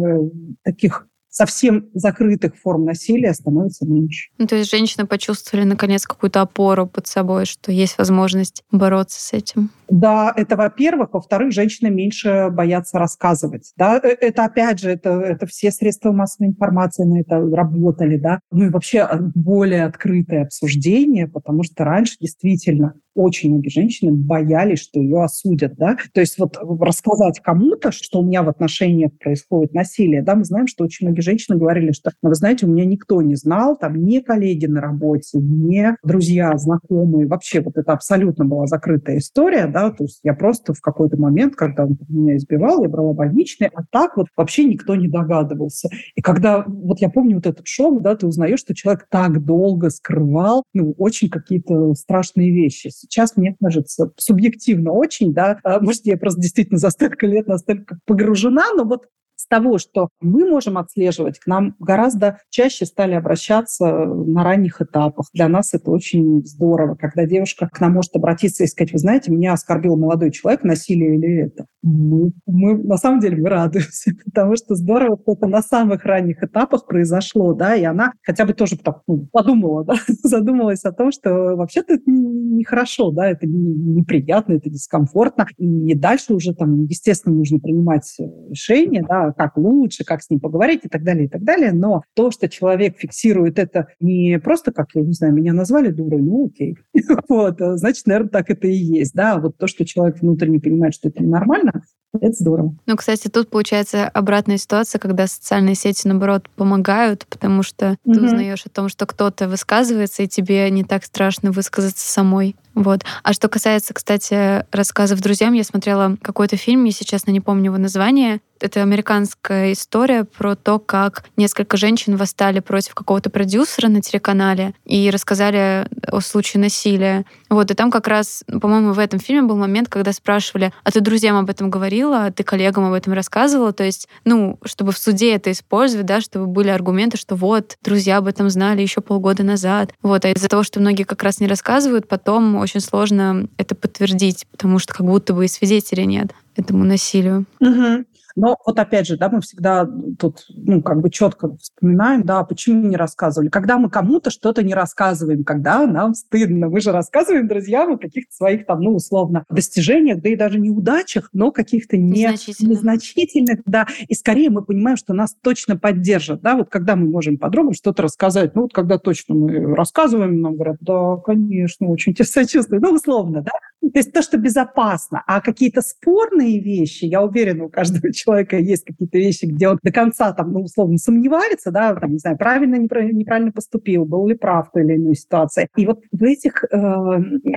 [0.64, 4.30] таких совсем закрытых форм насилия становится меньше.
[4.38, 9.34] Ну, то есть женщины почувствовали, наконец, какую-то опору под собой, что есть возможность бороться с
[9.34, 9.70] этим.
[9.90, 11.14] Да, это во-первых.
[11.14, 13.74] Во-вторых, женщины меньше боятся рассказывать.
[13.78, 13.98] Да?
[13.98, 18.18] Э, это, опять же, это, это все средства массовой информации на это работали.
[18.18, 18.40] Да?
[18.52, 24.80] Ну и вообще э, более открытое обсуждение, потому что раньше действительно очень многие женщины боялись,
[24.80, 29.74] что ее осудят, да, то есть вот рассказать кому-то, что у меня в отношениях происходит
[29.74, 32.86] насилие, да, мы знаем, что очень многие женщины говорили, что, ну, вы знаете, у меня
[32.86, 38.46] никто не знал, там, ни коллеги на работе, ни друзья, знакомые, вообще вот это абсолютно
[38.46, 42.84] была закрытая история, да, то есть я просто в какой-то момент, когда он меня избивал,
[42.84, 45.90] я брала больничный, а так вот вообще никто не догадывался.
[46.16, 49.90] И когда, вот я помню вот этот шок, да, ты узнаешь, что человек так долго
[49.90, 56.18] скрывал, ну, очень какие-то страшные вещи сейчас, мне кажется, субъективно очень, да, а, может, я
[56.18, 59.08] просто действительно за столько лет настолько погружена, но вот
[59.40, 65.28] с того, что мы можем отслеживать, к нам гораздо чаще стали обращаться на ранних этапах.
[65.34, 69.32] Для нас это очень здорово, когда девушка к нам может обратиться и сказать, вы знаете,
[69.32, 71.68] меня оскорбил молодой человек, насилие или это.
[71.82, 76.44] Мы, мы на самом деле мы радуемся, потому что здорово, что это на самых ранних
[76.44, 81.14] этапах произошло, да, и она хотя бы тоже так, ну, подумала, да, задумалась о том,
[81.14, 87.60] что вообще-то это нехорошо, да, это неприятно, это дискомфортно, и дальше уже там, естественно, нужно
[87.60, 88.18] принимать
[88.50, 91.72] решение, да, как лучше, как с ним поговорить и так далее, и так далее.
[91.72, 96.22] Но то, что человек фиксирует это не просто как, я не знаю, меня назвали дурой,
[96.22, 96.78] ну окей.
[97.30, 99.14] вот, значит, наверное, так это и есть.
[99.14, 102.76] Да, вот то, что человек внутренне понимает, что это ненормально, это здорово.
[102.88, 108.14] Ну, кстати, тут получается обратная ситуация, когда социальные сети, наоборот, помогают, потому что угу.
[108.14, 112.56] ты узнаешь о том, что кто-то высказывается, и тебе не так страшно высказаться самой.
[112.74, 113.04] Вот.
[113.24, 117.78] А что касается, кстати, рассказов друзьям, я смотрела какой-то фильм, я сейчас не помню его
[117.78, 118.40] название.
[118.62, 125.10] Это американская история про то, как несколько женщин восстали против какого-то продюсера на телеканале и
[125.10, 127.26] рассказали о случае насилия.
[127.50, 131.00] Вот, и там как раз, по-моему, в этом фильме был момент, когда спрашивали, а ты
[131.02, 133.74] друзьям об этом говорила, а ты коллегам об этом рассказывала?
[133.74, 138.18] То есть, ну, чтобы в суде это использовать, да, чтобы были аргументы, что вот, друзья
[138.18, 139.94] об этом знали еще полгода назад.
[140.02, 144.46] Вот, а из-за того, что многие как раз не рассказывают, потом очень сложно это подтвердить,
[144.52, 147.46] потому что как будто бы и свидетелей нет этому насилию.
[147.60, 148.06] Угу.
[148.40, 149.88] Но вот опять же, да, мы всегда
[150.18, 153.50] тут, ну, как бы четко вспоминаем, да, почему не рассказывали.
[153.50, 158.34] Когда мы кому-то что-то не рассказываем, когда нам стыдно, мы же рассказываем друзьям о каких-то
[158.34, 162.78] своих там, ну, условно, достижениях, да и даже неудачах, но каких-то не, незначительных.
[162.78, 163.88] незначительных, да.
[164.08, 168.04] И скорее мы понимаем, что нас точно поддержат, да, вот когда мы можем подробно что-то
[168.04, 172.94] рассказать, ну, вот когда точно мы рассказываем, нам говорят, да, конечно, очень тебе сочувствую, ну,
[172.94, 173.52] условно, да.
[173.82, 178.86] То есть то, что безопасно, а какие-то спорные вещи, я уверена, у каждого человека есть
[178.86, 182.76] какие-то вещи, где он до конца там, ну, условно, сомневается, да, там, не знаю, правильно,
[182.76, 185.70] неправильно поступил, был ли прав в той или иной ситуации.
[185.76, 186.78] И вот в этих, э,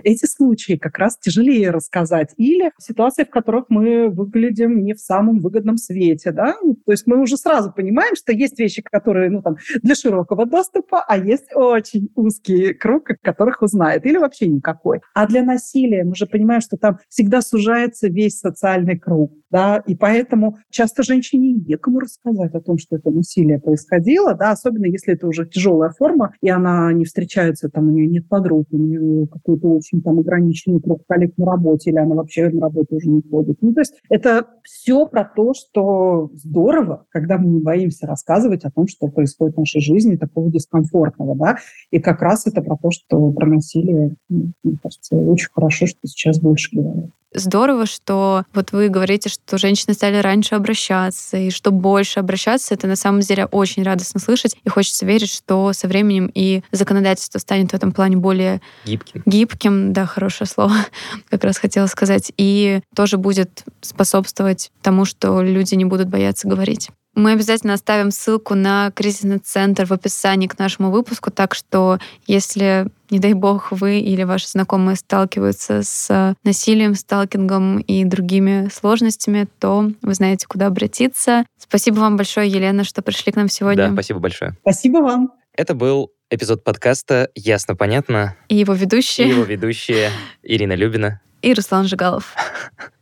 [0.05, 2.33] эти случаи как раз тяжелее рассказать.
[2.37, 7.07] Или ситуации, в которых мы выглядим не в самом выгодном свете, да, ну, то есть
[7.07, 11.55] мы уже сразу понимаем, что есть вещи, которые, ну, там, для широкого доступа, а есть
[11.55, 15.01] очень узкий круг, которых узнает, или вообще никакой.
[15.15, 19.33] А для насилия мы же понимаем, что там всегда сужается весь социальный круг.
[19.53, 24.87] Да, и поэтому часто женщине некому рассказать о том, что это насилие происходило, да, особенно
[24.87, 28.79] если это уже тяжелая форма, и она не встречается, там, у нее нет подруг, у
[28.79, 33.11] нее какой-то очень там ограниченный круг коллег на работе, или она вообще на работу уже
[33.11, 33.59] не ходит.
[33.61, 38.71] Ну, то есть это все про то, что здорово, когда мы не боимся рассказывать о
[38.71, 41.57] том, что происходит в нашей жизни, такого дискомфортного, да,
[41.91, 46.41] и как раз это про то, что про насилие, мне кажется, очень хорошо, что сейчас
[46.41, 52.21] больше говорят здорово, что вот вы говорите, что женщины стали раньше обращаться, и что больше
[52.21, 56.63] обращаться, это на самом деле очень радостно слышать, и хочется верить, что со временем и
[56.73, 59.23] законодательство станет в этом плане более гибким.
[59.27, 60.75] Гибким, да, хорошее слово,
[61.31, 66.91] как раз хотела сказать, и тоже будет способствовать тому, что люди не будут бояться говорить.
[67.15, 72.87] Мы обязательно оставим ссылку на кризисный центр в описании к нашему выпуску, так что если,
[73.11, 79.91] не дай бог, вы или ваши знакомые сталкиваются с насилием, сталкингом и другими сложностями, то
[80.01, 81.45] вы знаете, куда обратиться.
[81.59, 83.89] Спасибо вам большое, Елена, что пришли к нам сегодня.
[83.89, 84.57] Да, спасибо большое.
[84.63, 85.33] Спасибо вам.
[85.55, 88.37] Это был эпизод подкаста «Ясно, понятно».
[88.49, 89.27] И его ведущие.
[89.27, 90.11] И его ведущие
[90.43, 91.21] Ирина Любина.
[91.43, 92.35] И Руслан Жигалов.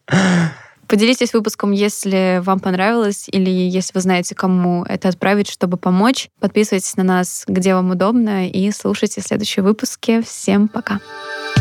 [0.91, 6.30] Поделитесь выпуском, если вам понравилось, или если вы знаете, кому это отправить, чтобы помочь.
[6.41, 10.20] Подписывайтесь на нас, где вам удобно, и слушайте следующие выпуски.
[10.20, 10.80] Всем пока!
[10.91, 11.59] Пока.